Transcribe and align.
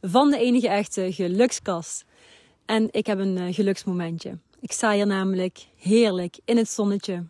van 0.00 0.30
de 0.30 0.38
enige 0.38 0.68
echte 0.68 1.12
gelukskast. 1.12 2.04
En 2.64 2.88
ik 2.90 3.06
heb 3.06 3.18
een 3.18 3.36
uh, 3.36 3.54
geluksmomentje. 3.54 4.38
Ik 4.60 4.72
sta 4.72 4.92
hier 4.92 5.06
namelijk 5.06 5.66
heerlijk 5.76 6.38
in 6.44 6.56
het 6.56 6.68
zonnetje. 6.68 7.24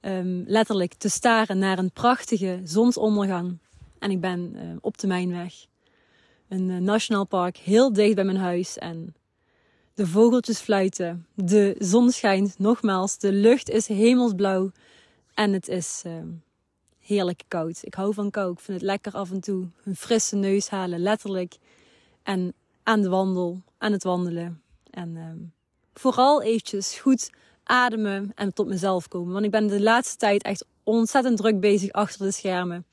Um, 0.00 0.44
letterlijk 0.46 0.94
te 0.94 1.08
staren 1.08 1.58
naar 1.58 1.78
een 1.78 1.92
prachtige 1.92 2.60
zonsondergang. 2.64 3.58
En 3.98 4.10
ik 4.10 4.20
ben 4.20 4.52
uh, 4.54 4.60
op 4.80 4.98
de 4.98 5.06
Mijnweg. 5.06 5.54
Een 6.48 6.68
uh, 6.68 6.78
nationaal 6.78 7.26
park 7.26 7.56
heel 7.56 7.92
dicht 7.92 8.14
bij 8.14 8.24
mijn 8.24 8.36
huis. 8.36 8.78
En 8.78 9.14
de 9.94 10.06
vogeltjes 10.06 10.60
fluiten. 10.60 11.26
De 11.34 11.74
zon 11.78 12.10
schijnt 12.10 12.58
nogmaals. 12.58 13.18
De 13.18 13.32
lucht 13.32 13.70
is 13.70 13.86
hemelsblauw. 13.86 14.70
En 15.34 15.52
het 15.52 15.68
is 15.68 16.02
uh, 16.06 16.12
heerlijk 17.04 17.42
koud. 17.48 17.78
Ik 17.82 17.94
hou 17.94 18.14
van 18.14 18.30
kou. 18.30 18.52
Ik 18.52 18.60
vind 18.60 18.80
het 18.80 18.86
lekker 18.86 19.12
af 19.12 19.30
en 19.30 19.40
toe. 19.40 19.68
Een 19.84 19.96
frisse 19.96 20.36
neus 20.36 20.68
halen, 20.68 21.00
letterlijk. 21.00 21.56
En 22.22 22.54
aan 22.82 23.02
de 23.02 23.08
wandel, 23.08 23.62
aan 23.78 23.92
het 23.92 24.04
wandelen. 24.04 24.62
En 24.90 25.16
uh, 25.16 25.30
vooral 25.94 26.42
eventjes 26.42 26.98
goed 26.98 27.30
ademen 27.64 28.32
en 28.34 28.54
tot 28.54 28.66
mezelf 28.66 29.08
komen. 29.08 29.32
Want 29.32 29.44
ik 29.44 29.50
ben 29.50 29.66
de 29.66 29.82
laatste 29.82 30.16
tijd 30.16 30.42
echt 30.42 30.66
ontzettend 30.82 31.36
druk 31.36 31.60
bezig 31.60 31.92
achter 31.92 32.26
de 32.26 32.32
schermen. 32.32 32.86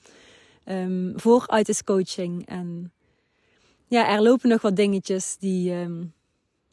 Um, 0.66 1.14
voor 1.16 1.46
artist 1.46 1.84
coaching. 1.84 2.46
En 2.46 2.92
ja, 3.88 4.09
er 4.09 4.22
lopen 4.22 4.50
nog 4.50 4.62
wat 4.62 4.75
dingetjes 4.75 5.38
die, 5.40 5.73
um, 5.73 6.14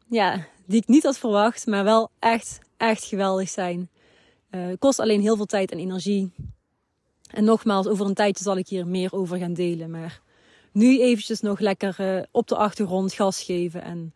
ja, 0.09 0.47
die 0.67 0.81
ik 0.81 0.89
niet 0.89 1.03
had 1.03 1.19
verwacht, 1.19 1.67
maar 1.67 1.85
wel 1.85 2.11
echt, 2.19 2.59
echt 2.77 3.05
geweldig 3.05 3.49
zijn. 3.49 3.91
Uh, 4.51 4.67
kost 4.79 4.99
alleen 4.99 5.21
heel 5.21 5.37
veel 5.37 5.47
tijd 5.47 5.71
en 5.71 5.79
energie. 5.79 6.33
En 7.31 7.45
nogmaals, 7.45 7.87
over 7.87 8.07
een 8.07 8.15
tijdje 8.15 8.45
zal 8.45 8.57
ik 8.57 8.69
hier 8.69 8.87
meer 8.87 9.13
over 9.13 9.39
gaan 9.39 9.55
delen. 9.55 9.91
Maar 9.91 10.21
nu 10.73 11.01
eventjes 11.01 11.41
nog 11.41 11.59
lekker 11.59 11.97
uh, 12.01 12.23
op 12.31 12.49
de 12.49 12.57
achtergrond 12.57 13.13
gas 13.13 13.43
geven. 13.43 13.83
En 13.83 14.15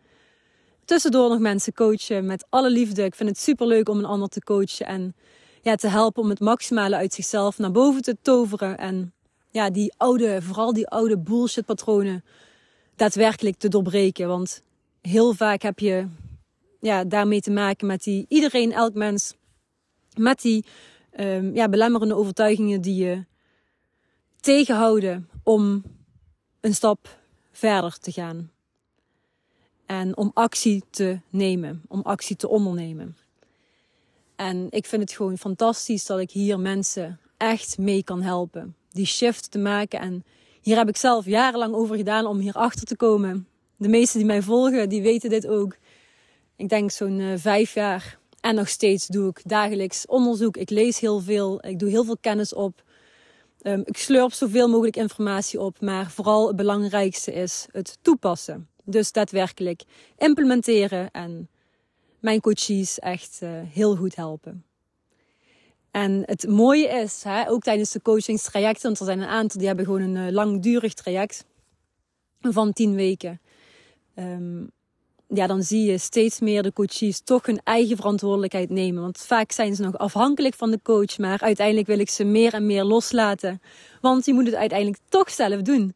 tussendoor 0.85 1.29
nog 1.29 1.39
mensen 1.39 1.73
coachen 1.73 2.27
met 2.27 2.47
alle 2.49 2.71
liefde. 2.71 3.05
Ik 3.05 3.15
vind 3.15 3.29
het 3.29 3.39
super 3.39 3.67
leuk 3.67 3.89
om 3.89 3.99
een 3.99 4.05
ander 4.05 4.29
te 4.29 4.41
coachen. 4.41 4.87
En 4.87 5.15
ja, 5.63 5.75
te 5.75 5.89
helpen 5.89 6.23
om 6.23 6.29
het 6.29 6.41
maximale 6.41 6.97
uit 6.97 7.15
zichzelf 7.15 7.59
naar 7.59 7.73
boven 7.73 8.03
te 8.03 8.17
toveren. 8.23 8.79
En 8.79 9.13
ja, 9.51 9.71
die 9.71 9.93
oude, 9.97 10.43
vooral 10.43 10.73
die 10.73 10.89
oude 10.89 11.19
bullshit 11.19 11.65
patronen 11.65 12.25
daadwerkelijk 12.97 13.57
te 13.57 13.69
doorbreken. 13.69 14.29
Want 14.29 14.63
heel 15.01 15.35
vaak 15.35 15.63
heb 15.63 15.79
je 15.79 16.07
ja, 16.81 17.05
daarmee 17.05 17.41
te 17.41 17.51
maken 17.51 17.87
met 17.87 18.03
die 18.03 18.25
iedereen, 18.29 18.73
elk 18.73 18.95
mens, 18.95 19.35
met 20.17 20.41
die 20.41 20.65
um, 21.19 21.55
ja, 21.55 21.69
belemmerende 21.69 22.15
overtuigingen 22.15 22.81
die 22.81 23.05
je 23.05 23.25
tegenhouden 24.41 25.29
om 25.43 25.83
een 26.61 26.75
stap 26.75 27.19
verder 27.53 27.99
te 27.99 28.13
gaan. 28.13 28.51
En 29.86 30.17
om 30.17 30.31
actie 30.35 30.85
te 30.91 31.19
nemen, 31.31 31.83
om 31.89 32.01
actie 32.01 32.36
te 32.36 32.48
ondernemen. 32.48 33.17
En 34.36 34.67
ik 34.70 34.86
vind 34.86 35.03
het 35.03 35.13
gewoon 35.13 35.39
fantastisch 35.39 36.07
dat 36.07 36.19
ik 36.19 36.31
hier 36.31 36.61
mensen 36.61 37.20
echt 37.36 37.79
mee 37.79 38.03
kan 38.03 38.23
helpen. 38.23 38.77
Die 38.91 39.07
shift 39.07 39.51
te 39.51 39.59
maken. 39.59 40.01
En 40.01 40.25
hier 40.61 40.77
heb 40.77 40.89
ik 40.89 40.97
zelf 40.97 41.25
jarenlang 41.25 41.75
over 41.75 41.97
gedaan 41.97 42.27
om 42.27 42.39
hier 42.39 42.55
achter 42.55 42.86
te 42.86 42.97
komen. 42.97 43.47
De 43.77 43.89
meesten 43.89 44.19
die 44.19 44.29
mij 44.29 44.42
volgen, 44.42 44.89
die 44.89 45.03
weten 45.03 45.31
dit 45.31 45.47
ook. 45.47 45.77
Ik 46.57 46.69
denk 46.69 46.91
zo'n 46.91 47.19
uh, 47.19 47.33
vijf 47.36 47.75
jaar. 47.75 48.19
En 48.42 48.55
nog 48.55 48.69
steeds 48.69 49.07
doe 49.07 49.29
ik 49.29 49.41
dagelijks 49.45 50.07
onderzoek. 50.07 50.57
Ik 50.57 50.70
lees 50.70 51.01
heel 51.01 51.20
veel. 51.20 51.67
Ik 51.67 51.79
doe 51.79 51.89
heel 51.89 52.05
veel 52.05 52.19
kennis 52.20 52.55
op. 52.55 52.83
Um, 53.63 53.83
ik 53.85 53.97
slurp 53.97 54.33
zoveel 54.33 54.69
mogelijk 54.69 54.97
informatie 54.97 55.61
op. 55.61 55.80
Maar 55.80 56.11
vooral 56.11 56.47
het 56.47 56.57
belangrijkste 56.57 57.33
is 57.33 57.67
het 57.70 57.98
toepassen. 58.03 58.69
Dus 58.85 59.13
daadwerkelijk 59.13 59.83
implementeren 60.17 61.11
en 61.11 61.48
mijn 62.20 62.41
coaches 62.41 62.98
echt 62.98 63.39
uh, 63.42 63.51
heel 63.69 63.97
goed 63.97 64.17
helpen. 64.17 64.64
En 65.91 66.23
het 66.27 66.48
mooie 66.48 66.89
is, 66.89 67.23
hè, 67.23 67.51
ook 67.51 67.63
tijdens 67.63 67.91
de 67.91 68.03
coachingstrajecten, 68.03 68.83
want 68.83 68.98
er 68.98 69.05
zijn 69.05 69.20
een 69.20 69.29
aantal 69.29 69.59
die 69.59 69.67
hebben 69.67 69.85
gewoon 69.85 70.01
een 70.01 70.27
uh, 70.27 70.33
langdurig 70.33 70.95
traject 70.95 71.45
van 72.41 72.73
tien 72.73 72.95
weken. 72.95 73.41
Um, 74.14 74.70
ja, 75.35 75.47
dan 75.47 75.63
zie 75.63 75.91
je 75.91 75.98
steeds 75.98 76.41
meer 76.41 76.63
de 76.63 76.73
coaches 76.73 77.20
toch 77.20 77.47
hun 77.47 77.61
eigen 77.65 77.97
verantwoordelijkheid 77.97 78.70
nemen. 78.70 79.03
Want 79.03 79.19
vaak 79.19 79.53
zijn 79.53 79.75
ze 79.75 79.83
nog 79.83 79.98
afhankelijk 79.98 80.55
van 80.55 80.70
de 80.70 80.81
coach, 80.83 81.19
maar 81.19 81.41
uiteindelijk 81.41 81.87
wil 81.87 81.98
ik 81.98 82.11
ze 82.11 82.25
meer 82.25 82.55
en 82.55 82.67
meer 82.67 82.85
loslaten. 82.85 83.61
Want 84.01 84.27
je 84.27 84.33
moet 84.33 84.47
het 84.47 84.55
uiteindelijk 84.55 85.01
toch 85.09 85.31
zelf 85.31 85.63
doen. 85.63 85.95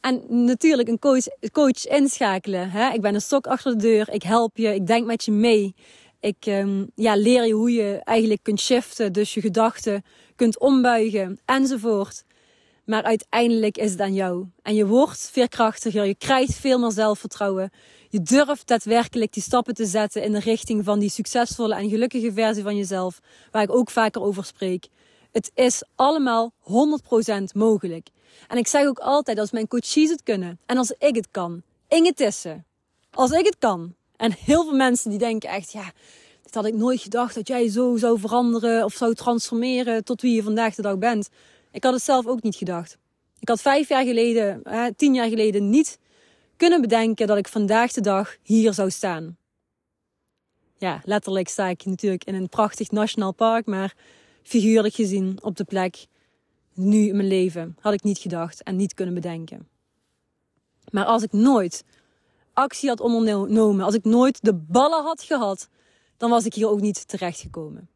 En 0.00 0.44
natuurlijk 0.44 0.88
een 0.88 0.98
coach, 0.98 1.24
coach 1.52 1.86
inschakelen. 1.86 2.70
Hè? 2.70 2.92
Ik 2.92 3.00
ben 3.00 3.14
een 3.14 3.20
stok 3.20 3.46
achter 3.46 3.72
de 3.72 3.78
deur, 3.78 4.08
ik 4.10 4.22
help 4.22 4.56
je, 4.56 4.74
ik 4.74 4.86
denk 4.86 5.06
met 5.06 5.24
je 5.24 5.32
mee. 5.32 5.74
Ik 6.20 6.46
um, 6.46 6.90
ja, 6.94 7.16
leer 7.16 7.46
je 7.46 7.52
hoe 7.52 7.72
je 7.72 8.00
eigenlijk 8.04 8.42
kunt 8.42 8.60
shiften, 8.60 9.12
dus 9.12 9.34
je 9.34 9.40
gedachten 9.40 10.04
kunt 10.36 10.58
ombuigen 10.58 11.38
enzovoort. 11.44 12.24
Maar 12.84 13.02
uiteindelijk 13.02 13.78
is 13.78 13.90
het 13.90 14.00
aan 14.00 14.14
jou. 14.14 14.46
En 14.62 14.74
je 14.74 14.86
wordt 14.86 15.30
veerkrachtiger, 15.32 16.04
je 16.04 16.14
krijgt 16.14 16.54
veel 16.54 16.78
meer 16.78 16.92
zelfvertrouwen. 16.92 17.70
Je 18.08 18.22
durft 18.22 18.66
daadwerkelijk 18.66 19.32
die 19.32 19.42
stappen 19.42 19.74
te 19.74 19.86
zetten 19.86 20.22
in 20.22 20.32
de 20.32 20.38
richting 20.38 20.84
van 20.84 20.98
die 20.98 21.10
succesvolle 21.10 21.74
en 21.74 21.88
gelukkige 21.88 22.32
versie 22.32 22.62
van 22.62 22.76
jezelf, 22.76 23.20
waar 23.50 23.62
ik 23.62 23.72
ook 23.72 23.90
vaker 23.90 24.22
over 24.22 24.44
spreek. 24.44 24.88
Het 25.32 25.50
is 25.54 25.82
allemaal 25.94 26.52
100% 26.60 26.66
mogelijk. 27.54 28.08
En 28.48 28.56
ik 28.56 28.66
zeg 28.66 28.86
ook 28.86 28.98
altijd, 28.98 29.38
als 29.38 29.50
mijn 29.50 29.68
coaches 29.68 30.10
het 30.10 30.22
kunnen 30.22 30.58
en 30.66 30.76
als 30.76 30.94
ik 30.98 31.14
het 31.14 31.28
kan, 31.30 31.62
Inge 31.88 32.12
Tissen, 32.14 32.64
als 33.10 33.30
ik 33.30 33.44
het 33.44 33.58
kan. 33.58 33.94
En 34.16 34.32
heel 34.32 34.64
veel 34.64 34.76
mensen 34.76 35.10
die 35.10 35.18
denken 35.18 35.48
echt, 35.48 35.72
ja, 35.72 35.92
dit 36.42 36.54
had 36.54 36.66
ik 36.66 36.74
nooit 36.74 37.00
gedacht 37.00 37.34
dat 37.34 37.48
jij 37.48 37.68
zo 37.68 37.96
zou 37.96 38.18
veranderen 38.20 38.84
of 38.84 38.92
zou 38.92 39.14
transformeren 39.14 40.04
tot 40.04 40.20
wie 40.20 40.34
je 40.34 40.42
vandaag 40.42 40.74
de 40.74 40.82
dag 40.82 40.98
bent. 40.98 41.28
Ik 41.72 41.84
had 41.84 41.92
het 41.92 42.02
zelf 42.02 42.26
ook 42.26 42.42
niet 42.42 42.56
gedacht. 42.56 42.98
Ik 43.38 43.48
had 43.48 43.60
vijf 43.60 43.88
jaar 43.88 44.04
geleden, 44.04 44.62
tien 44.96 45.14
jaar 45.14 45.28
geleden 45.28 45.70
niet 45.70 45.98
kunnen 46.56 46.80
bedenken 46.80 47.26
dat 47.26 47.36
ik 47.36 47.48
vandaag 47.48 47.92
de 47.92 48.00
dag 48.00 48.36
hier 48.42 48.72
zou 48.74 48.90
staan. 48.90 49.36
Ja, 50.78 51.00
letterlijk 51.04 51.48
sta 51.48 51.66
ik 51.66 51.84
natuurlijk 51.84 52.24
in 52.24 52.34
een 52.34 52.48
prachtig 52.48 52.90
nationaal 52.90 53.32
park, 53.32 53.66
maar 53.66 53.94
figuurlijk 54.42 54.94
gezien 54.94 55.38
op 55.42 55.56
de 55.56 55.64
plek 55.64 56.06
nu 56.74 57.08
in 57.08 57.16
mijn 57.16 57.28
leven 57.28 57.76
had 57.80 57.92
ik 57.92 58.02
niet 58.02 58.18
gedacht 58.18 58.62
en 58.62 58.76
niet 58.76 58.94
kunnen 58.94 59.14
bedenken. 59.14 59.68
Maar 60.90 61.04
als 61.04 61.22
ik 61.22 61.32
nooit 61.32 61.84
actie 62.52 62.88
had 62.88 63.00
ondernomen, 63.00 63.84
als 63.84 63.94
ik 63.94 64.04
nooit 64.04 64.38
de 64.42 64.54
ballen 64.54 65.04
had 65.04 65.22
gehad, 65.22 65.68
dan 66.16 66.30
was 66.30 66.44
ik 66.44 66.54
hier 66.54 66.68
ook 66.68 66.80
niet 66.80 67.08
terechtgekomen. 67.08 67.88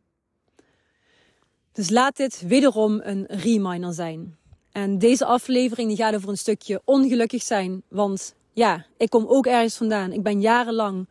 Dus 1.73 1.91
laat 1.91 2.17
dit 2.17 2.41
wederom 2.47 3.01
een 3.03 3.27
reminder 3.27 3.93
zijn. 3.93 4.39
En 4.73 4.99
deze 4.99 5.25
aflevering 5.25 5.89
die 5.89 5.97
gaat 5.97 6.15
over 6.15 6.29
een 6.29 6.39
stukje 6.39 6.83
ongelukkig 6.85 7.43
zijn, 7.43 7.83
want 7.89 8.35
ja, 8.53 8.87
ik 8.97 9.11
kom 9.11 9.27
ook 9.27 9.47
ergens 9.47 9.77
vandaan. 9.77 10.13
Ik 10.13 10.23
ben 10.23 10.41
jarenlang 10.41 11.09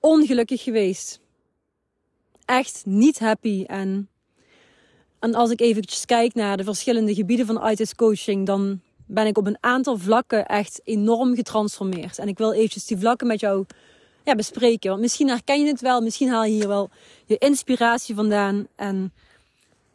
ongelukkig 0.00 0.62
geweest. 0.62 1.20
Echt 2.44 2.82
niet 2.86 3.18
happy. 3.18 3.64
En, 3.66 4.08
en 5.18 5.34
als 5.34 5.50
ik 5.50 5.60
eventjes 5.60 6.04
kijk 6.04 6.34
naar 6.34 6.56
de 6.56 6.64
verschillende 6.64 7.14
gebieden 7.14 7.46
van 7.46 7.60
artist 7.60 7.94
coaching, 7.94 8.46
dan 8.46 8.80
ben 9.06 9.26
ik 9.26 9.38
op 9.38 9.46
een 9.46 9.58
aantal 9.60 9.98
vlakken 9.98 10.46
echt 10.46 10.80
enorm 10.84 11.34
getransformeerd. 11.34 12.18
En 12.18 12.28
ik 12.28 12.38
wil 12.38 12.52
eventjes 12.52 12.86
die 12.86 12.98
vlakken 12.98 13.26
met 13.26 13.40
jou 13.40 13.66
ja, 14.24 14.34
bespreken. 14.34 14.90
Want 14.90 15.00
misschien 15.00 15.28
herken 15.28 15.60
je 15.60 15.66
het 15.66 15.80
wel, 15.80 16.00
misschien 16.00 16.28
haal 16.28 16.44
je 16.44 16.52
hier 16.52 16.68
wel 16.68 16.90
je 17.26 17.38
inspiratie 17.38 18.14
vandaan. 18.14 18.66
En 18.76 19.12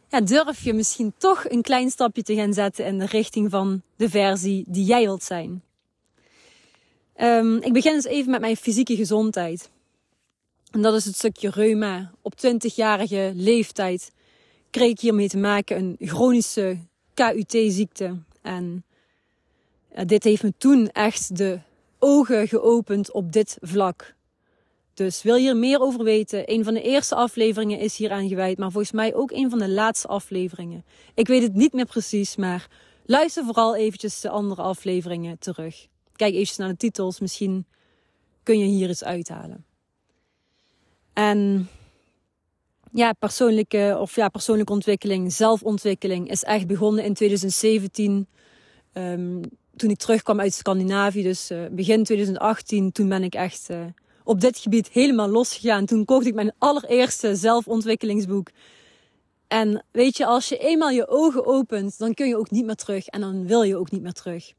ja, 0.09 0.21
durf 0.21 0.63
je 0.63 0.73
misschien 0.73 1.13
toch 1.17 1.49
een 1.49 1.61
klein 1.61 1.89
stapje 1.89 2.23
te 2.23 2.35
gaan 2.35 2.53
zetten 2.53 2.85
in 2.85 2.99
de 2.99 3.05
richting 3.05 3.51
van 3.51 3.81
de 3.95 4.09
versie 4.09 4.65
die 4.67 4.85
jij 4.85 5.01
wilt 5.01 5.23
zijn. 5.23 5.63
Um, 7.21 7.55
ik 7.57 7.73
begin 7.73 7.93
eens 7.93 8.05
even 8.05 8.31
met 8.31 8.41
mijn 8.41 8.57
fysieke 8.57 8.95
gezondheid. 8.95 9.69
En 10.71 10.81
dat 10.81 10.93
is 10.93 11.05
het 11.05 11.15
stukje 11.15 11.49
reuma. 11.49 12.11
Op 12.21 12.33
20-jarige 12.37 13.31
leeftijd 13.35 14.11
kreeg 14.69 14.89
ik 14.89 14.99
hiermee 14.99 15.29
te 15.29 15.37
maken 15.37 15.77
een 15.77 15.95
chronische 15.99 16.77
KUT-ziekte. 17.13 18.17
En 18.41 18.83
dit 20.05 20.23
heeft 20.23 20.43
me 20.43 20.53
toen 20.57 20.89
echt 20.89 21.37
de 21.37 21.59
ogen 21.99 22.47
geopend 22.47 23.11
op 23.11 23.31
dit 23.31 23.57
vlak. 23.61 24.15
Dus 24.93 25.23
wil 25.23 25.35
je 25.35 25.49
er 25.49 25.57
meer 25.57 25.79
over 25.79 26.03
weten? 26.03 26.51
Een 26.51 26.63
van 26.63 26.73
de 26.73 26.81
eerste 26.81 27.15
afleveringen 27.15 27.79
is 27.79 27.97
hier 27.97 28.11
aan 28.11 28.27
gewijd, 28.27 28.57
maar 28.57 28.71
volgens 28.71 28.91
mij 28.91 29.13
ook 29.13 29.31
een 29.31 29.49
van 29.49 29.59
de 29.59 29.69
laatste 29.69 30.07
afleveringen. 30.07 30.85
Ik 31.13 31.27
weet 31.27 31.41
het 31.41 31.53
niet 31.53 31.73
meer 31.73 31.85
precies, 31.85 32.35
maar 32.35 32.67
luister 33.05 33.43
vooral 33.43 33.75
eventjes 33.75 34.21
de 34.21 34.29
andere 34.29 34.61
afleveringen 34.61 35.39
terug. 35.39 35.87
Kijk 36.15 36.33
eventjes 36.33 36.57
naar 36.57 36.69
de 36.69 36.77
titels, 36.77 37.19
misschien 37.19 37.65
kun 38.43 38.59
je 38.59 38.65
hier 38.65 38.89
iets 38.89 39.03
uithalen. 39.03 39.65
En 41.13 41.69
ja, 42.91 43.13
persoonlijke, 43.13 43.97
of 43.99 44.15
ja, 44.15 44.29
persoonlijke 44.29 44.71
ontwikkeling, 44.71 45.33
zelfontwikkeling 45.33 46.29
is 46.29 46.43
echt 46.43 46.67
begonnen 46.67 47.03
in 47.03 47.13
2017. 47.13 48.27
Ehm, 48.93 49.41
toen 49.75 49.89
ik 49.89 49.97
terugkwam 49.97 50.39
uit 50.39 50.53
Scandinavië, 50.53 51.23
dus 51.23 51.51
uh, 51.51 51.65
begin 51.71 52.03
2018, 52.03 52.91
toen 52.91 53.09
ben 53.09 53.23
ik 53.23 53.35
echt 53.35 53.69
uh, 53.69 53.85
op 54.23 54.41
dit 54.41 54.57
gebied 54.57 54.89
helemaal 54.89 55.29
losgegaan. 55.29 55.85
Toen 55.85 56.05
kocht 56.05 56.25
ik 56.25 56.33
mijn 56.33 56.53
allereerste 56.57 57.35
zelfontwikkelingsboek. 57.35 58.49
En 59.47 59.85
weet 59.91 60.17
je, 60.17 60.25
als 60.25 60.49
je 60.49 60.57
eenmaal 60.57 60.89
je 60.89 61.07
ogen 61.07 61.45
opent, 61.45 61.97
dan 61.97 62.13
kun 62.13 62.27
je 62.27 62.37
ook 62.37 62.51
niet 62.51 62.65
meer 62.65 62.75
terug 62.75 63.07
en 63.07 63.21
dan 63.21 63.47
wil 63.47 63.61
je 63.61 63.77
ook 63.77 63.91
niet 63.91 64.01
meer 64.01 64.13
terug. 64.13 64.53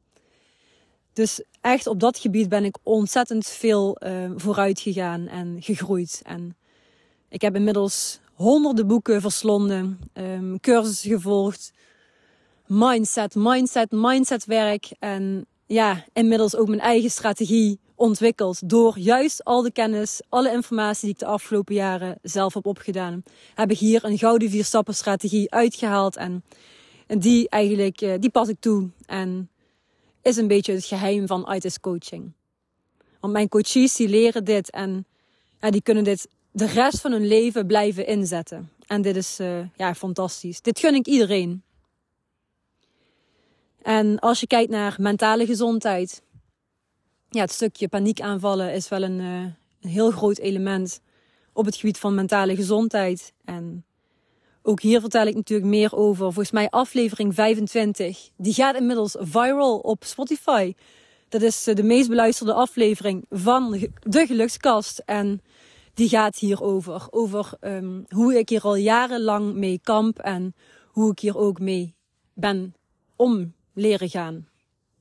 Dus 1.17 1.43
echt 1.61 1.87
op 1.87 2.01
dat 2.01 2.19
gebied 2.19 2.49
ben 2.49 2.65
ik 2.65 2.77
ontzettend 2.83 3.47
veel 3.47 3.97
uh, 4.01 4.31
vooruit 4.37 4.81
gegaan 4.81 5.27
en 5.29 5.57
gegroeid. 5.61 6.21
En 6.25 6.57
ik 7.29 7.41
heb 7.41 7.55
inmiddels 7.55 8.21
honderden 8.35 8.87
boeken 8.87 9.21
verslonden, 9.21 9.99
um, 10.15 10.61
cursussen 10.61 11.11
gevolgd, 11.11 11.73
mindset, 12.67 13.35
mindset, 13.35 13.91
mindsetwerk. 13.91 14.91
En 14.99 15.47
ja, 15.67 16.05
inmiddels 16.13 16.57
ook 16.57 16.69
mijn 16.69 16.81
eigen 16.81 17.11
strategie 17.11 17.79
ontwikkeld 17.95 18.69
door 18.69 18.99
juist 18.99 19.45
al 19.45 19.62
de 19.62 19.73
kennis, 19.73 20.21
alle 20.29 20.53
informatie 20.53 21.05
die 21.05 21.15
ik 21.15 21.19
de 21.19 21.27
afgelopen 21.27 21.75
jaren 21.75 22.19
zelf 22.23 22.55
heb 22.55 22.67
opgedaan. 22.67 23.23
Heb 23.55 23.71
ik 23.71 23.79
hier 23.79 24.05
een 24.05 24.19
gouden 24.19 24.51
vier 24.51 24.65
stappen 24.65 24.95
strategie 24.95 25.51
uitgehaald 25.51 26.17
en, 26.17 26.45
die 27.07 27.49
eigenlijk, 27.49 28.01
eh, 28.01 28.15
die 28.19 28.31
pas 28.31 28.49
ik 28.49 28.61
toe. 28.61 28.91
En 29.07 29.51
is 30.26 30.37
een 30.37 30.49
beetje 30.49 30.73
het 30.73 30.84
geheim 30.84 31.26
van 31.26 31.52
ITIS 31.55 31.81
coaching. 31.81 32.32
Want 33.20 33.32
mijn 33.32 33.49
coaches 33.49 33.96
die 33.96 34.08
leren 34.08 34.44
dit 34.44 34.70
en 34.70 35.06
ja, 35.61 35.70
die 35.70 35.82
kunnen 35.82 36.05
dit 36.05 36.28
de 36.50 36.67
rest 36.67 37.00
van 37.00 37.12
hun 37.12 37.26
leven 37.26 37.67
blijven 37.67 38.06
inzetten. 38.06 38.70
En 38.87 39.02
dit 39.02 39.17
is 39.17 39.40
uh, 39.40 39.67
ja, 39.76 39.94
fantastisch. 39.94 40.61
Dit 40.61 40.78
gun 40.78 40.94
ik 40.94 41.06
iedereen. 41.06 41.62
En 43.82 44.19
als 44.19 44.40
je 44.40 44.46
kijkt 44.46 44.70
naar 44.70 44.96
mentale 44.99 45.46
gezondheid, 45.46 46.23
ja, 47.31 47.40
het 47.40 47.52
stukje 47.52 47.88
paniekaanvallen 47.88 48.73
is 48.73 48.88
wel 48.88 49.02
een, 49.02 49.20
uh, 49.20 49.40
een 49.81 49.90
heel 49.90 50.11
groot 50.11 50.38
element 50.38 51.00
op 51.52 51.64
het 51.64 51.76
gebied 51.76 51.99
van 51.99 52.14
mentale 52.14 52.56
gezondheid. 52.56 53.32
En 53.44 53.84
ook 54.67 54.81
hier 54.81 55.01
vertel 55.01 55.27
ik 55.27 55.35
natuurlijk 55.35 55.69
meer 55.69 55.97
over. 55.97 56.25
Volgens 56.25 56.51
mij 56.51 56.71
aflevering 56.71 57.35
25. 57.35 58.31
Die 58.37 58.55
gaat 58.55 58.77
inmiddels 58.77 59.17
viral 59.19 59.79
op 59.79 60.05
Spotify. 60.05 60.75
Dat 61.29 61.43
is 61.43 61.67
eh, 61.67 61.75
de 61.75 61.83
meest 61.83 62.09
beluisterde 62.09 62.53
aflevering 62.53 63.25
van 63.31 63.89
de 64.03 64.27
Gelukskast. 64.27 65.03
En 65.05 65.41
die 65.95 66.09
gaat 66.09 66.37
hierover. 66.37 67.07
Over 67.11 67.53
um, 67.61 68.05
hoe 68.09 68.39
ik 68.39 68.49
hier 68.49 68.63
al 68.63 68.77
jarenlang 68.77 69.55
mee 69.55 69.81
kamp. 69.83 70.19
En 70.19 70.55
hoe 70.87 71.11
ik 71.11 71.19
hier 71.19 71.37
ook 71.37 71.61
mee 71.61 71.95
ben 72.35 72.75
om 73.17 73.55
leren 73.73 74.09
gaan. 74.09 74.49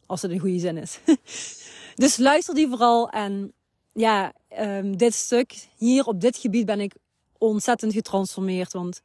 Als 0.05 0.21
het 0.21 0.31
een 0.31 0.39
goede 0.39 0.59
zin 0.59 0.77
is. 0.77 0.99
dus 2.03 2.17
luister 2.17 2.55
die 2.55 2.67
vooral. 2.67 3.09
En 3.09 3.53
ja, 3.93 4.33
um, 4.59 4.97
dit 4.97 5.13
stuk 5.13 5.67
hier 5.77 6.05
op 6.05 6.21
dit 6.21 6.37
gebied 6.37 6.65
ben 6.65 6.79
ik 6.79 6.95
ontzettend 7.37 7.93
getransformeerd. 7.93 8.73
Want 8.73 9.01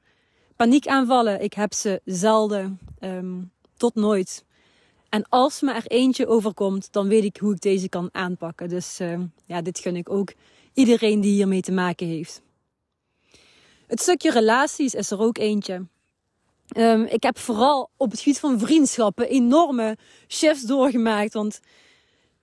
paniekaanvallen, 0.60 1.42
ik 1.42 1.52
heb 1.52 1.72
ze 1.72 2.00
zelden 2.04 2.78
um, 3.00 3.50
tot 3.76 3.94
nooit. 3.94 4.44
En 5.08 5.26
als 5.28 5.60
me 5.60 5.72
er 5.72 5.86
eentje 5.86 6.26
overkomt, 6.26 6.92
dan 6.92 7.08
weet 7.08 7.24
ik 7.24 7.36
hoe 7.36 7.54
ik 7.54 7.60
deze 7.60 7.88
kan 7.88 8.08
aanpakken. 8.12 8.68
Dus 8.68 9.00
uh, 9.00 9.20
ja, 9.46 9.62
dit 9.62 9.78
gun 9.78 9.96
ik 9.96 10.10
ook 10.10 10.32
iedereen 10.74 11.20
die 11.20 11.32
hiermee 11.32 11.60
te 11.60 11.72
maken 11.72 12.06
heeft. 12.06 12.42
Het 13.86 14.00
stukje 14.00 14.30
relaties 14.30 14.94
is 14.94 15.10
er 15.10 15.20
ook 15.20 15.38
eentje. 15.38 15.86
Um, 16.76 17.04
ik 17.04 17.22
heb 17.22 17.38
vooral 17.38 17.90
op 17.96 18.10
het 18.10 18.20
gebied 18.20 18.40
van 18.40 18.58
vriendschappen 18.58 19.28
enorme 19.28 19.96
shifts 20.28 20.62
doorgemaakt. 20.62 21.32
Want 21.32 21.60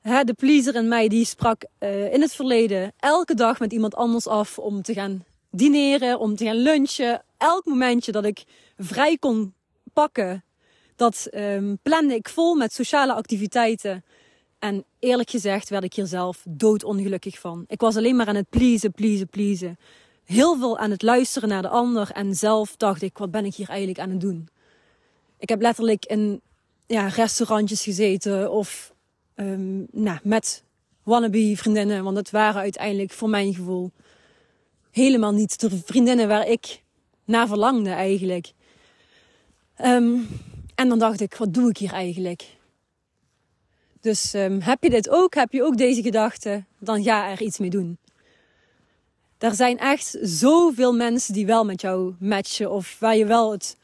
hè, 0.02 0.24
de 0.24 0.34
pleaser 0.34 0.76
in 0.76 0.88
mij 0.88 1.08
die 1.08 1.26
sprak 1.26 1.64
uh, 1.80 2.14
in 2.14 2.22
het 2.22 2.34
verleden 2.34 2.94
elke 3.00 3.34
dag 3.34 3.60
met 3.60 3.74
iemand 3.74 3.96
anders 3.96 4.28
af 4.28 4.60
om 4.60 4.82
te 4.82 4.94
gaan 4.94 5.26
dineren, 5.52 6.20
om 6.20 6.36
te 6.36 6.46
gaan 6.46 6.56
lunchen. 6.56 7.22
Elk 7.38 7.66
momentje 7.66 8.12
dat 8.12 8.26
ik 8.26 8.44
vrij 8.78 9.18
kon 9.18 9.54
pakken, 9.94 10.44
dat 10.96 11.28
um, 11.34 11.80
plande 11.82 12.14
ik 12.16 12.30
vol 12.30 12.56
met 12.56 12.74
sociale 12.74 13.14
activiteiten. 13.14 14.04
En 14.60 14.86
eerlijk 15.00 15.30
gezegd 15.30 15.70
werd 15.70 15.84
ik 15.84 15.94
hier 15.94 16.06
zelf 16.06 16.44
doodongelukkig 16.48 17.40
van. 17.40 17.64
Ik 17.68 17.82
was 17.82 17.96
alleen 17.96 18.16
maar 18.16 18.28
aan 18.28 18.36
het 18.36 18.50
pleasen, 18.50 18.92
pleasen, 18.92 19.28
pleasen. 19.28 19.78
Heel 20.24 20.58
veel 20.58 20.78
aan 20.78 20.92
het 20.92 21.02
luisteren 21.02 21.50
naar 21.50 21.62
de 21.62 21.68
ander. 21.68 22.12
En 22.12 22.36
zelf 22.36 22.76
dacht 22.76 23.02
ik, 23.02 23.18
wat 23.18 23.32
ben 23.32 23.46
ik 23.46 23.56
hier 23.56 23.70
eigenlijk 23.70 24.00
aan 24.00 24.10
het 24.10 24.22
doen? 24.22 24.50
Ik 25.38 25.50
heb 25.50 25.62
letterlijk 25.62 26.06
in 26.06 26.42
ja, 26.88 27.08
restaurantjes 27.08 27.84
gezeten 27.84 28.52
of 28.52 28.94
um, 29.36 29.88
nou, 29.92 30.20
met 30.24 30.64
wannabe 31.04 31.54
vriendinnen. 31.56 32.04
Want 32.04 32.18
het 32.18 32.32
waren 32.32 32.62
uiteindelijk 32.62 33.12
voor 33.12 33.30
mijn 33.30 33.54
gevoel 33.54 33.92
helemaal 34.92 35.34
niet 35.34 35.60
de 35.60 35.82
vriendinnen 35.86 36.28
waar 36.28 36.48
ik 36.48 36.82
naar 37.28 37.48
verlangde 37.48 37.90
eigenlijk. 37.90 38.54
Um, 39.86 40.28
en 40.76 40.90
dan 40.90 41.00
dacht 41.00 41.22
ik, 41.22 41.36
wat 41.36 41.54
doe 41.54 41.70
ik 41.70 41.78
hier 41.78 41.94
eigenlijk? 41.94 42.46
Dus 44.02 44.34
um, 44.34 44.62
heb 44.62 44.84
je 44.84 44.90
dit 44.90 45.10
ook, 45.10 45.34
heb 45.34 45.52
je 45.52 45.64
ook 45.64 45.78
deze 45.78 46.02
gedachten, 46.02 46.68
dan 46.80 47.04
ga 47.04 47.30
er 47.30 47.42
iets 47.42 47.58
mee 47.58 47.70
doen. 47.70 47.98
Er 49.38 49.56
zijn 49.56 49.80
echt 49.80 50.18
zoveel 50.22 50.94
mensen 50.94 51.34
die 51.34 51.46
wel 51.46 51.66
met 51.66 51.82
jou 51.82 52.14
matchen 52.20 52.72
of 52.72 53.00
waar 53.00 53.16
je 53.16 53.26
wel 53.26 53.52
het, 53.52 53.78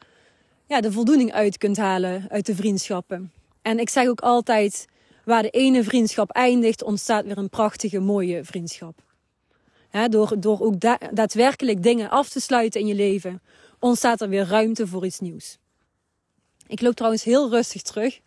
ja, 0.66 0.80
de 0.80 0.92
voldoening 0.92 1.32
uit 1.32 1.58
kunt 1.58 1.76
halen 1.76 2.26
uit 2.28 2.46
de 2.46 2.54
vriendschappen. 2.54 3.32
En 3.62 3.78
ik 3.78 3.88
zeg 3.88 4.08
ook 4.08 4.20
altijd, 4.20 4.86
waar 5.24 5.42
de 5.42 5.50
ene 5.50 5.84
vriendschap 5.84 6.30
eindigt, 6.30 6.82
ontstaat 6.82 7.24
weer 7.24 7.38
een 7.38 7.50
prachtige, 7.50 8.00
mooie 8.00 8.44
vriendschap 8.44 9.03
door, 10.08 10.40
door 10.40 10.60
ook 10.60 10.80
daadwerkelijk 11.12 11.82
dingen 11.82 12.10
af 12.10 12.28
te 12.28 12.40
sluiten 12.40 12.80
in 12.80 12.86
je 12.86 12.94
leven, 12.94 13.42
ontstaat 13.78 14.20
er 14.20 14.28
weer 14.28 14.46
ruimte 14.46 14.86
voor 14.86 15.06
iets 15.06 15.20
nieuws. 15.20 15.58
Ik 16.66 16.80
loop 16.80 16.94
trouwens 16.94 17.24
heel 17.24 17.50
rustig 17.50 17.82
terug. 17.82 18.20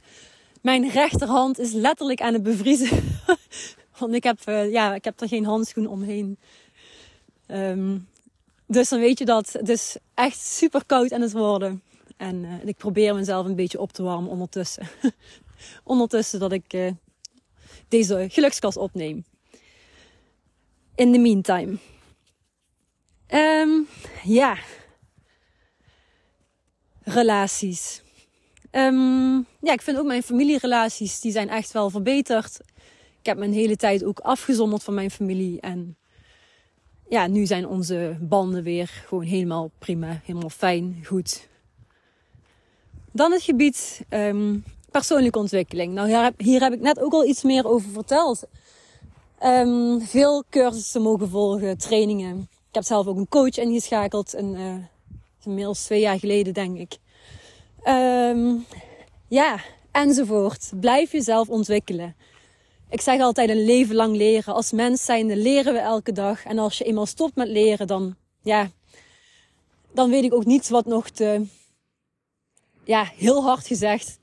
Mijn 0.62 0.89
rechterhand 0.89 1.59
is 1.59 1.71
letterlijk 1.71 2.21
aan 2.21 2.33
het 2.33 2.43
bevriezen. 2.43 3.03
Want 4.00 4.13
ik 4.13 4.24
heb, 4.24 4.39
uh, 4.50 4.71
ja, 4.71 4.95
ik 4.95 5.03
heb 5.03 5.21
er 5.21 5.27
geen 5.27 5.45
handschoen 5.45 5.88
omheen. 5.88 6.38
Um, 7.47 8.07
dus 8.65 8.89
dan 8.89 9.00
weet 9.00 9.19
je 9.19 9.25
dat 9.25 9.51
het 9.51 10.00
echt 10.13 10.39
super 10.39 10.86
koud 10.86 11.12
aan 11.12 11.21
het 11.21 11.31
worden. 11.31 11.81
En 12.17 12.43
uh, 12.43 12.53
ik 12.65 12.77
probeer 12.77 13.15
mezelf 13.15 13.45
een 13.45 13.55
beetje 13.55 13.79
op 13.79 13.91
te 13.91 14.03
warmen 14.03 14.31
ondertussen. 14.31 14.88
ondertussen 15.83 16.39
dat 16.39 16.51
ik 16.51 16.74
uh, 16.74 16.91
deze 17.88 18.27
gelukskast 18.29 18.77
opneem 18.77 19.24
in 20.98 21.12
the 21.13 21.20
meantime. 21.20 21.77
Um, 23.30 23.88
ja. 24.24 24.58
Relaties. 27.04 28.01
Um, 28.72 29.46
ja, 29.62 29.74
ik 29.74 29.82
vind 29.82 29.98
ook 29.98 30.06
mijn 30.06 30.24
familierelaties, 30.24 31.20
die 31.20 31.32
zijn 31.32 31.50
echt 31.50 31.72
wel 31.72 31.89
verbeterd. 31.89 32.60
Ik 33.20 33.25
heb 33.25 33.38
mijn 33.38 33.54
hele 33.54 33.75
tijd 33.75 34.04
ook 34.04 34.20
afgezonderd 34.20 34.84
van 34.84 34.94
mijn 34.94 35.12
familie. 35.12 35.62
En 35.62 35.98
ja, 37.10 37.27
nu 37.27 37.46
zijn 37.46 37.68
onze 37.68 38.18
banden 38.22 38.63
weer 38.63 38.88
gewoon 38.88 39.24
helemaal 39.24 39.72
prima, 39.80 40.22
helemaal 40.24 40.50
fijn, 40.50 41.01
goed. 41.06 41.48
Dan 43.12 43.32
het 43.32 43.42
gebied 43.42 44.06
um, 44.10 44.63
persoonlijke 44.92 45.39
ontwikkeling. 45.39 45.94
Nou, 45.94 46.32
hier 46.38 46.62
heb 46.62 46.74
ik 46.74 46.82
net 46.82 47.00
ook 47.00 47.13
al 47.13 47.25
iets 47.25 47.44
meer 47.44 47.68
over 47.68 47.89
verteld. 47.92 48.48
Um, 49.44 50.01
veel 50.01 50.44
cursussen 50.50 51.01
mogen 51.01 51.29
volgen, 51.29 51.77
trainingen. 51.77 52.39
Ik 52.50 52.74
heb 52.74 52.84
zelf 52.84 53.08
ook 53.08 53.17
een 53.17 53.29
coach 53.29 53.58
ingeschakeld, 53.58 54.34
een, 54.34 54.53
uh, 54.53 54.75
inmiddels 55.44 55.84
twee 55.84 56.00
jaar 56.00 56.20
geleden 56.20 56.53
denk 56.53 56.77
ik. 56.77 56.98
Um, 57.88 58.65
ja, 59.27 59.60
enzovoort. 59.91 60.72
Blijf 60.79 61.12
jezelf 61.12 61.50
ontwikkelen. 61.50 62.15
Ik 62.89 63.01
zeg 63.01 63.22
altijd 63.22 63.50
een 63.50 63.65
leven 63.65 63.96
lang 63.96 64.15
leren. 64.15 64.53
Als 64.53 64.72
mens 64.72 65.06
zijnde 65.06 65.36
leren 65.36 65.74
we 65.74 65.79
elke 65.79 66.12
dag. 66.12 66.46
En 66.46 66.60
als 66.60 66.77
je 66.77 66.84
eenmaal 66.84 67.06
stopt 67.06 67.36
met 67.36 67.48
leren, 67.48 67.88
dan, 67.88 68.15
ja, 68.41 68.70
dan 69.94 70.10
weet 70.10 70.24
ik 70.24 70.34
ook 70.34 70.46
niet 70.46 70.70
wat 70.70 70.86
nog 70.86 71.10
te, 71.10 71.46
ja, 72.84 73.03
heel 73.03 73.44
hard 73.44 73.67
gezegd, 73.67 74.20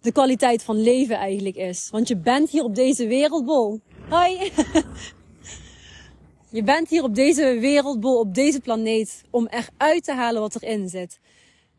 de 0.00 0.12
kwaliteit 0.12 0.62
van 0.62 0.80
leven 0.80 1.16
eigenlijk 1.16 1.56
is. 1.56 1.88
Want 1.90 2.08
je 2.08 2.16
bent 2.16 2.50
hier 2.50 2.64
op 2.64 2.74
deze 2.74 3.06
wereldbol. 3.06 3.80
Hoi! 4.08 4.38
je 6.58 6.62
bent 6.62 6.88
hier 6.88 7.02
op 7.02 7.14
deze 7.14 7.58
wereldbol, 7.60 8.18
op 8.18 8.34
deze 8.34 8.60
planeet, 8.60 9.22
om 9.30 9.46
eruit 9.46 10.04
te 10.04 10.12
halen 10.12 10.40
wat 10.40 10.62
erin 10.62 10.88
zit. 10.88 11.18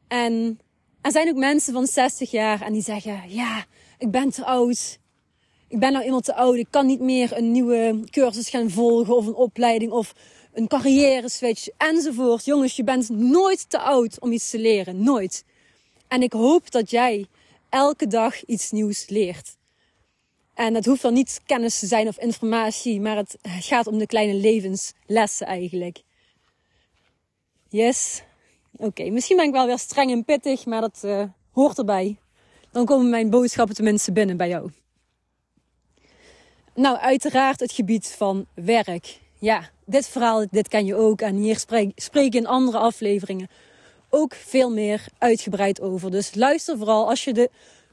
En 0.07 0.59
er 1.01 1.11
zijn 1.11 1.29
ook 1.29 1.35
mensen 1.35 1.73
van 1.73 1.87
60 1.87 2.31
jaar 2.31 2.61
en 2.61 2.73
die 2.73 2.81
zeggen: 2.81 3.21
Ja, 3.27 3.65
ik 3.97 4.11
ben 4.11 4.29
te 4.29 4.45
oud. 4.45 4.99
Ik 5.67 5.79
ben 5.79 5.91
nou 5.91 6.05
eenmaal 6.05 6.19
te 6.19 6.35
oud. 6.35 6.55
Ik 6.55 6.67
kan 6.69 6.85
niet 6.85 6.99
meer 6.99 7.37
een 7.37 7.51
nieuwe 7.51 7.99
cursus 8.09 8.49
gaan 8.49 8.69
volgen 8.69 9.15
of 9.15 9.25
een 9.27 9.35
opleiding 9.35 9.91
of 9.91 10.13
een 10.53 10.67
carrière 10.67 11.29
switch 11.29 11.67
enzovoort. 11.77 12.45
Jongens, 12.45 12.75
je 12.75 12.83
bent 12.83 13.09
nooit 13.09 13.69
te 13.69 13.79
oud 13.79 14.19
om 14.19 14.31
iets 14.31 14.49
te 14.49 14.59
leren. 14.59 15.03
Nooit. 15.03 15.45
En 16.07 16.21
ik 16.21 16.33
hoop 16.33 16.71
dat 16.71 16.89
jij 16.89 17.25
elke 17.69 18.07
dag 18.07 18.45
iets 18.45 18.71
nieuws 18.71 19.07
leert. 19.07 19.57
En 20.59 20.75
het 20.75 20.85
hoeft 20.85 21.01
dan 21.01 21.13
niet 21.13 21.41
kennis 21.45 21.79
te 21.79 21.87
zijn 21.87 22.07
of 22.07 22.17
informatie, 22.17 23.01
maar 23.01 23.17
het 23.17 23.37
gaat 23.41 23.87
om 23.87 23.97
de 23.97 24.05
kleine 24.05 24.33
levenslessen 24.33 25.47
eigenlijk. 25.47 26.01
Yes. 27.69 28.21
Oké, 28.77 29.09
misschien 29.09 29.37
ben 29.37 29.45
ik 29.45 29.51
wel 29.51 29.65
weer 29.65 29.79
streng 29.79 30.11
en 30.11 30.25
pittig, 30.25 30.65
maar 30.65 30.81
dat 30.81 31.01
uh, 31.05 31.23
hoort 31.51 31.77
erbij. 31.77 32.17
Dan 32.71 32.85
komen 32.85 33.09
mijn 33.09 33.29
boodschappen 33.29 33.75
tenminste 33.75 34.11
binnen 34.11 34.37
bij 34.37 34.47
jou. 34.47 34.71
Nou, 36.75 36.97
uiteraard 36.97 37.59
het 37.59 37.71
gebied 37.71 38.07
van 38.07 38.45
werk. 38.53 39.19
Ja, 39.37 39.69
dit 39.85 40.07
verhaal, 40.07 40.45
dit 40.51 40.67
ken 40.67 40.85
je 40.85 40.95
ook. 40.95 41.21
En 41.21 41.35
hier 41.35 41.59
spreek, 41.59 41.91
spreek 41.95 42.25
ik 42.25 42.35
in 42.35 42.47
andere 42.47 42.77
afleveringen 42.77 43.49
ook 44.09 44.33
veel 44.33 44.71
meer 44.71 45.05
uitgebreid 45.17 45.81
over. 45.81 46.11
Dus 46.11 46.35
luister 46.35 46.77
vooral 46.77 47.09
als 47.09 47.23
je 47.23 47.33
de, 47.33 47.49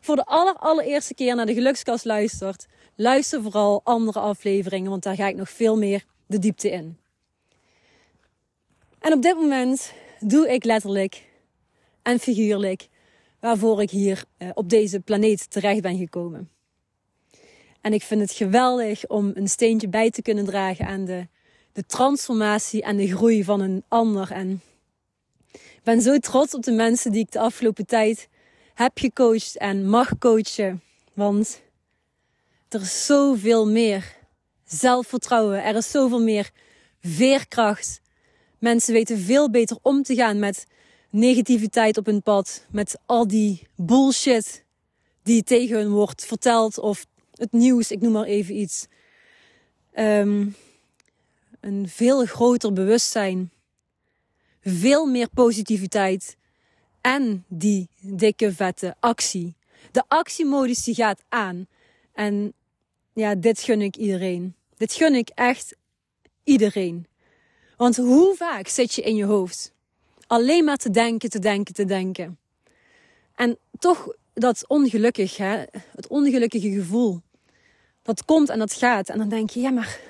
voor 0.07 0.17
de 0.17 0.25
aller, 0.25 0.55
allereerste 0.55 1.15
keer 1.15 1.35
naar 1.35 1.47
de 1.47 1.55
gelukskast 1.55 2.05
luistert. 2.05 2.67
Luister 2.95 3.43
vooral 3.43 3.81
andere 3.85 4.19
afleveringen, 4.19 4.91
want 4.91 5.03
daar 5.03 5.15
ga 5.15 5.29
ik 5.29 5.37
nog 5.37 5.51
veel 5.51 5.77
meer 5.77 6.05
de 6.27 6.39
diepte 6.39 6.71
in. 6.71 6.99
En 8.99 9.13
op 9.13 9.23
dit 9.23 9.35
moment 9.35 9.93
doe 10.21 10.53
ik 10.53 10.65
letterlijk 10.65 11.29
en 12.03 12.19
figuurlijk 12.19 12.89
waarvoor 13.41 13.83
ik 13.83 13.91
hier 13.91 14.25
eh, 14.37 14.49
op 14.55 14.69
deze 14.69 15.01
planeet 15.01 15.51
terecht 15.51 15.81
ben 15.81 15.99
gekomen. 15.99 16.51
En 17.81 17.93
ik 17.93 18.03
vind 18.03 18.21
het 18.21 18.33
geweldig 18.33 19.07
om 19.07 19.31
een 19.35 19.49
steentje 19.49 19.89
bij 19.89 20.11
te 20.11 20.23
kunnen 20.23 20.45
dragen 20.45 20.87
aan 20.87 21.05
de, 21.05 21.27
de 21.73 21.87
transformatie 21.87 22.83
en 22.83 22.97
de 22.97 23.09
groei 23.09 23.45
van 23.45 23.61
een 23.61 23.85
ander. 23.89 24.31
En 24.31 24.63
ik 25.53 25.81
ben 25.83 26.01
zo 26.03 26.19
trots 26.19 26.55
op 26.55 26.63
de 26.63 26.73
mensen 26.73 27.13
die 27.13 27.21
ik 27.21 27.33
de 27.33 27.41
afgelopen 27.41 27.87
tijd 27.87 28.29
heb 28.77 28.99
gecoacht 28.99 29.57
en 29.57 29.89
mag 29.89 30.19
coachen. 30.19 30.83
Want 31.13 31.61
er 32.69 32.81
is 32.81 33.07
zoveel 33.07 33.69
meer 33.69 34.17
zelfvertrouwen. 34.65 35.65
Er 35.65 35.77
is 35.77 35.91
zoveel 35.91 36.23
meer 36.23 36.51
veerkracht. 37.01 38.01
Mensen 38.59 38.93
weten 38.93 39.19
veel 39.19 39.51
beter 39.51 39.79
om 39.83 40.03
te 40.03 40.15
gaan 40.15 40.39
met 40.39 40.67
negativiteit 41.11 41.97
op 41.97 42.07
hun 42.07 42.23
pad. 42.23 42.67
Met 42.71 42.99
al 43.07 43.27
die 43.27 43.67
bullshit 43.77 44.65
die 45.23 45.43
tegen 45.43 45.77
hun 45.77 45.91
wordt 45.91 46.27
verteld. 46.27 46.79
Of 46.79 47.07
het 47.35 47.53
nieuws, 47.53 47.91
ik 47.91 48.01
noem 48.01 48.13
maar 48.13 48.25
even 48.25 48.57
iets. 48.57 48.87
Um, 49.95 50.57
een 51.61 51.89
veel 51.89 52.25
groter 52.25 52.73
bewustzijn. 52.73 53.51
Veel 54.61 55.07
meer 55.07 55.29
positiviteit. 55.35 56.37
En 57.07 57.45
die 57.49 57.89
dikke 58.01 58.53
vette 58.53 58.95
actie. 59.01 59.55
De 59.93 60.03
actiemodus 60.09 60.85
die 60.85 60.95
gaat 60.95 61.23
aan. 61.29 61.67
En 62.13 62.53
ja, 63.13 63.35
dit 63.35 63.61
gun 63.61 63.81
ik 63.81 63.97
iedereen. 63.97 64.55
Dit 64.77 64.93
gun 64.93 65.15
ik 65.15 65.29
echt 65.35 65.77
iedereen. 66.45 67.07
Want 67.77 67.97
hoe 67.97 68.35
vaak 68.37 68.69
zit 68.69 68.95
je 68.95 69.03
in 69.03 69.17
je 69.17 69.25
hoofd? 69.25 69.73
Alleen 70.27 70.65
maar 70.65 70.77
te 70.77 70.91
denken, 70.91 71.31
te 71.31 71.39
denken, 71.39 71.75
te 71.75 71.85
denken. 71.85 72.39
En 73.35 73.59
toch 73.79 74.15
dat 74.35 74.69
ongelukkig, 74.69 75.37
hè? 75.37 75.63
het 75.73 76.07
ongelukkige 76.07 76.71
gevoel. 76.71 77.21
Dat 78.03 78.25
komt 78.25 78.49
en 78.49 78.59
dat 78.59 78.73
gaat. 78.73 79.09
En 79.09 79.19
dan 79.19 79.29
denk 79.29 79.51
je, 79.51 79.61
ja 79.61 79.71
maar 79.71 80.01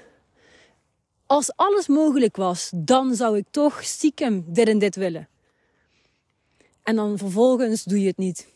als 1.27 1.57
alles 1.57 1.87
mogelijk 1.87 2.37
was, 2.37 2.71
dan 2.75 3.15
zou 3.15 3.37
ik 3.37 3.47
toch 3.51 3.85
stiekem 3.85 4.45
dit 4.47 4.69
en 4.69 4.79
dit 4.79 4.97
willen. 4.97 5.29
En 6.87 6.97
dan 6.97 7.19
vervolgens 7.19 7.85
doe 7.85 8.01
je 8.01 8.07
het 8.07 8.17
niet. 8.17 8.49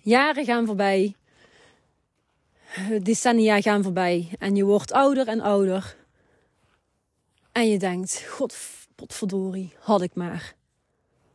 Jaren 0.00 0.44
gaan 0.44 0.66
voorbij. 0.66 1.14
Decennia 3.02 3.60
gaan 3.60 3.82
voorbij. 3.82 4.28
En 4.38 4.56
je 4.56 4.64
wordt 4.64 4.92
ouder 4.92 5.28
en 5.28 5.40
ouder. 5.40 5.96
En 7.52 7.68
je 7.68 7.78
denkt, 7.78 8.24
god, 8.28 8.56
potverdorie, 8.94 9.72
had 9.78 10.02
ik 10.02 10.14
maar. 10.14 10.54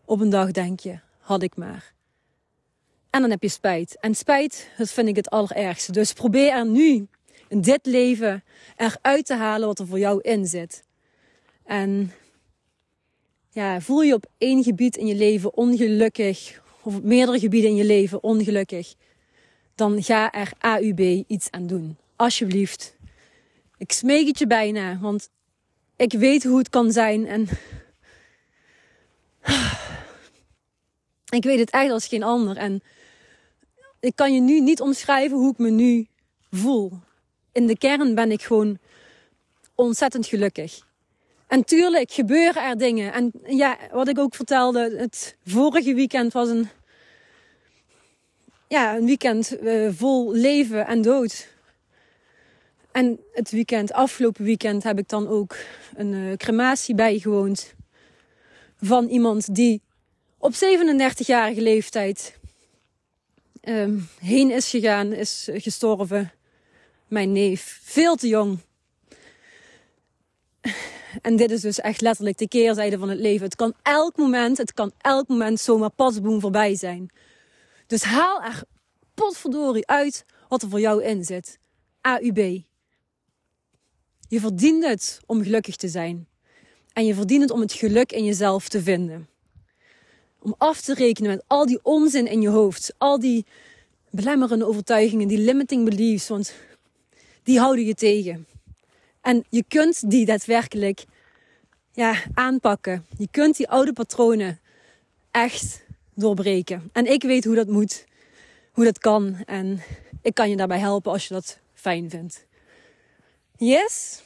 Op 0.05 0.19
een 0.19 0.29
dag 0.29 0.51
denk 0.51 0.79
je, 0.79 0.99
had 1.19 1.43
ik 1.43 1.55
maar. 1.55 1.93
En 3.09 3.21
dan 3.21 3.29
heb 3.29 3.41
je 3.41 3.49
spijt. 3.49 3.99
En 3.99 4.15
spijt, 4.15 4.69
dat 4.77 4.91
vind 4.91 5.07
ik 5.07 5.15
het 5.15 5.29
allerergste. 5.29 5.91
Dus 5.91 6.13
probeer 6.13 6.51
er 6.51 6.65
nu, 6.65 7.07
in 7.47 7.61
dit 7.61 7.85
leven, 7.85 8.43
eruit 8.75 9.25
te 9.25 9.35
halen 9.35 9.67
wat 9.67 9.79
er 9.79 9.87
voor 9.87 9.99
jou 9.99 10.21
in 10.21 10.45
zit. 10.45 10.83
En 11.63 12.11
ja, 13.55 13.81
voel 13.81 14.01
je 14.01 14.13
op 14.13 14.25
één 14.38 14.63
gebied 14.63 14.97
in 14.97 15.07
je 15.07 15.15
leven 15.15 15.53
ongelukkig, 15.53 16.62
of 16.81 16.95
op 16.95 17.03
meerdere 17.03 17.39
gebieden 17.39 17.69
in 17.69 17.75
je 17.75 17.83
leven 17.83 18.24
ongelukkig, 18.24 18.93
dan 19.75 20.03
ga 20.03 20.31
er 20.31 20.51
AUB 20.59 21.24
iets 21.27 21.51
aan 21.51 21.67
doen. 21.67 21.97
Alsjeblieft. 22.15 22.95
Ik 23.77 23.91
smeek 23.91 24.27
het 24.27 24.39
je 24.39 24.47
bijna, 24.47 25.00
want 25.00 25.29
ik 25.95 26.12
weet 26.12 26.43
hoe 26.43 26.57
het 26.57 26.69
kan 26.69 26.91
zijn 26.91 27.27
en 27.27 27.47
ik 31.39 31.43
weet 31.43 31.59
het 31.59 31.69
echt 31.69 31.91
als 31.91 32.07
geen 32.07 32.24
ander. 32.24 32.57
En 32.57 32.81
ik 34.00 34.15
kan 34.15 34.33
je 34.33 34.41
nu 34.41 34.59
niet 34.59 34.81
omschrijven 34.81 35.38
hoe 35.38 35.51
ik 35.51 35.57
me 35.57 35.69
nu 35.69 36.07
voel. 36.51 36.91
In 37.51 37.67
de 37.67 37.77
kern 37.77 38.15
ben 38.15 38.31
ik 38.31 38.41
gewoon 38.41 38.77
ontzettend 39.75 40.27
gelukkig. 40.27 40.83
En 41.47 41.63
tuurlijk 41.63 42.11
gebeuren 42.11 42.63
er 42.63 42.77
dingen. 42.77 43.13
En 43.13 43.31
ja, 43.45 43.77
wat 43.91 44.07
ik 44.07 44.19
ook 44.19 44.35
vertelde, 44.35 44.97
het 44.97 45.35
vorige 45.45 45.93
weekend 45.93 46.33
was 46.33 46.49
een, 46.49 46.69
ja, 48.67 48.95
een 48.95 49.05
weekend 49.05 49.61
uh, 49.61 49.89
vol 49.91 50.33
leven 50.33 50.87
en 50.87 51.01
dood. 51.01 51.47
En 52.91 53.19
het 53.33 53.51
weekend, 53.51 53.91
afgelopen 53.91 54.43
weekend, 54.43 54.83
heb 54.83 54.99
ik 54.99 55.09
dan 55.09 55.27
ook 55.27 55.55
een 55.95 56.13
uh, 56.13 56.35
crematie 56.35 56.95
bijgewoond. 56.95 57.73
Van 58.81 59.07
iemand 59.07 59.55
die 59.55 59.81
op 60.37 60.53
37-jarige 60.53 61.61
leeftijd 61.61 62.37
um, 63.61 64.07
heen 64.19 64.51
is 64.51 64.69
gegaan, 64.69 65.13
is 65.13 65.49
gestorven. 65.53 66.31
Mijn 67.07 67.31
neef, 67.31 67.79
veel 67.83 68.15
te 68.15 68.27
jong. 68.27 68.59
En 71.22 71.36
dit 71.36 71.51
is 71.51 71.62
dus 71.62 71.79
echt 71.79 72.01
letterlijk 72.01 72.38
de 72.38 72.48
keerzijde 72.48 72.98
van 72.98 73.10
het 73.10 73.19
leven. 73.19 73.45
Het 73.45 73.55
kan 73.55 73.74
elk 73.81 74.17
moment, 74.17 74.57
het 74.57 74.74
kan 74.74 74.91
elk 74.98 75.27
moment 75.27 75.60
zomaar 75.60 75.89
pasboom 75.89 76.39
voorbij 76.39 76.75
zijn. 76.75 77.10
Dus 77.88 78.03
haal 78.03 78.41
er 78.41 78.63
potverdorie 79.13 79.88
uit 79.88 80.25
wat 80.48 80.62
er 80.62 80.69
voor 80.69 80.79
jou 80.79 81.03
in 81.03 81.24
zit. 81.24 81.60
AUB. 82.01 82.62
Je 84.27 84.39
verdient 84.39 84.86
het 84.86 85.19
om 85.25 85.43
gelukkig 85.43 85.75
te 85.75 85.88
zijn. 85.88 86.27
En 86.93 87.05
je 87.05 87.13
verdient 87.13 87.41
het 87.41 87.51
om 87.51 87.60
het 87.60 87.74
geluk 87.74 88.12
in 88.12 88.24
jezelf 88.24 88.69
te 88.69 88.81
vinden. 88.81 89.27
Om 90.39 90.55
af 90.57 90.81
te 90.81 90.93
rekenen 90.93 91.31
met 91.31 91.43
al 91.48 91.65
die 91.65 91.79
onzin 91.84 92.27
in 92.27 92.41
je 92.41 92.50
hoofd. 92.50 92.93
Al 92.98 93.19
die 93.19 93.45
belemmerende 94.10 94.67
overtuigingen, 94.67 95.27
die 95.27 95.38
limiting 95.38 95.86
beliefs. 95.86 96.27
Want 96.27 96.53
die 97.43 97.60
houden 97.60 97.86
je 97.86 97.93
tegen. 97.93 98.48
En 99.25 99.46
je 99.50 99.63
kunt 99.67 100.10
die 100.10 100.25
daadwerkelijk 100.25 101.05
ja, 101.91 102.15
aanpakken. 102.34 103.05
Je 103.17 103.27
kunt 103.32 103.58
die 103.58 103.70
oude 103.70 103.94
patronen 103.94 104.60
echt 105.32 105.84
doorbreken. 106.13 106.89
En 106.94 107.05
ik 107.05 107.24
weet 107.24 107.46
hoe 107.46 107.55
dat 107.55 107.67
moet, 107.67 108.05
hoe 108.72 108.84
dat 108.84 109.00
kan. 109.00 109.44
En 109.46 109.82
ik 110.22 110.34
kan 110.34 110.50
je 110.50 110.55
daarbij 110.55 110.79
helpen 110.79 111.12
als 111.12 111.27
je 111.27 111.34
dat 111.34 111.60
fijn 111.74 112.10
vindt. 112.10 112.46
Yes? 113.58 114.22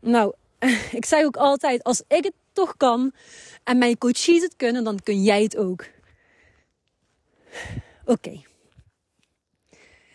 Nou, 0.00 0.34
ik 0.98 1.04
zeg 1.04 1.24
ook 1.24 1.36
altijd, 1.36 1.82
als 1.82 2.02
ik 2.08 2.24
het 2.24 2.34
toch 2.52 2.76
kan 2.76 3.12
en 3.64 3.78
mijn 3.78 3.98
coaches 3.98 4.42
het 4.42 4.56
kunnen, 4.56 4.84
dan 4.84 5.02
kun 5.02 5.22
jij 5.22 5.42
het 5.42 5.56
ook. 5.56 5.84
Oké. 8.04 8.42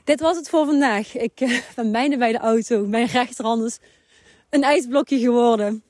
Dit 0.03 0.19
was 0.19 0.35
het 0.35 0.49
voor 0.49 0.65
vandaag. 0.65 1.15
Ik 1.17 1.33
ben 1.75 1.91
bijna 1.91 2.17
bij 2.17 2.31
de 2.31 2.39
auto. 2.39 2.85
Mijn 2.85 3.07
rechterhand 3.07 3.63
is 3.63 3.79
een 4.51 4.63
ijsblokje 4.63 5.19
geworden. 5.19 5.83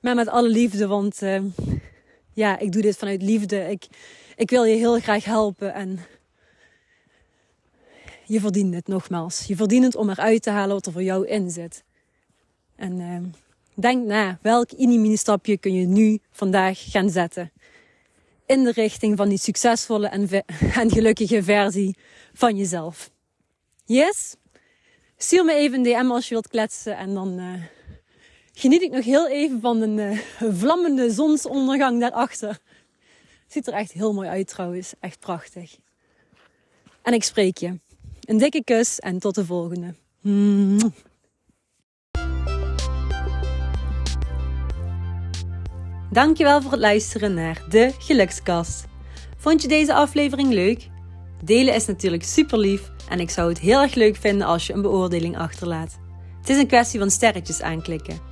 Maar 0.00 0.14
met 0.14 0.28
alle 0.28 0.48
liefde, 0.48 0.86
want 0.86 1.22
uh, 1.22 1.42
ja, 2.32 2.58
ik 2.58 2.72
doe 2.72 2.82
dit 2.82 2.96
vanuit 2.96 3.22
liefde. 3.22 3.70
Ik, 3.70 3.86
ik 4.36 4.50
wil 4.50 4.64
je 4.64 4.76
heel 4.76 5.00
graag 5.00 5.24
helpen. 5.24 5.74
En 5.74 6.00
je 8.24 8.40
verdient 8.40 8.74
het 8.74 8.86
nogmaals. 8.86 9.44
Je 9.46 9.56
verdient 9.56 9.84
het 9.84 9.96
om 9.96 10.10
eruit 10.10 10.42
te 10.42 10.50
halen 10.50 10.74
wat 10.74 10.86
er 10.86 10.92
voor 10.92 11.02
jou 11.02 11.26
in 11.26 11.50
zit. 11.50 11.84
En 12.76 13.00
uh, 13.00 13.18
denk 13.74 14.06
na, 14.06 14.38
welk 14.40 14.78
mini 14.78 15.16
stapje 15.16 15.58
kun 15.58 15.74
je 15.74 15.86
nu 15.86 16.18
vandaag 16.30 16.90
gaan 16.90 17.10
zetten? 17.10 17.52
In 18.46 18.64
de 18.64 18.72
richting 18.72 19.16
van 19.16 19.28
die 19.28 19.38
succesvolle 19.38 20.08
en, 20.08 20.28
en 20.80 20.90
gelukkige 20.90 21.42
versie 21.42 21.96
van 22.32 22.56
jezelf. 22.56 23.10
Yes? 23.84 24.36
Stuur 25.16 25.44
me 25.44 25.54
even 25.54 25.78
een 25.78 25.82
DM 25.82 26.10
als 26.10 26.28
je 26.28 26.34
wilt 26.34 26.48
kletsen 26.48 26.96
en 26.96 27.14
dan 27.14 27.38
uh, 27.38 27.62
geniet 28.52 28.82
ik 28.82 28.90
nog 28.90 29.04
heel 29.04 29.28
even 29.28 29.60
van 29.60 29.80
een 29.80 29.98
uh, 29.98 30.18
vlammende 30.60 31.10
zonsondergang 31.10 32.00
daarachter. 32.00 32.58
Ziet 33.46 33.66
er 33.66 33.72
echt 33.72 33.92
heel 33.92 34.12
mooi 34.12 34.28
uit 34.28 34.48
trouwens. 34.48 34.92
Echt 35.00 35.18
prachtig. 35.18 35.76
En 37.02 37.12
ik 37.12 37.22
spreek 37.22 37.56
je. 37.56 37.78
Een 38.20 38.38
dikke 38.38 38.64
kus 38.64 38.98
en 38.98 39.18
tot 39.18 39.34
de 39.34 39.44
volgende. 39.44 39.94
Dankjewel 46.10 46.62
voor 46.62 46.70
het 46.70 46.80
luisteren 46.80 47.34
naar 47.34 47.64
de 47.68 47.92
Gelukskast. 47.98 48.84
Vond 49.36 49.62
je 49.62 49.68
deze 49.68 49.94
aflevering 49.94 50.52
leuk? 50.52 50.88
Delen 51.44 51.74
is 51.74 51.86
natuurlijk 51.86 52.22
super 52.22 52.58
lief 52.58 52.90
en 53.08 53.20
ik 53.20 53.30
zou 53.30 53.48
het 53.48 53.58
heel 53.58 53.80
erg 53.80 53.94
leuk 53.94 54.16
vinden 54.16 54.46
als 54.46 54.66
je 54.66 54.72
een 54.72 54.82
beoordeling 54.82 55.38
achterlaat. 55.38 55.98
Het 56.40 56.48
is 56.48 56.58
een 56.58 56.66
kwestie 56.66 56.98
van 56.98 57.10
sterretjes 57.10 57.62
aanklikken. 57.62 58.31